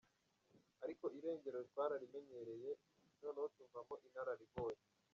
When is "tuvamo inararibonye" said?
3.55-4.83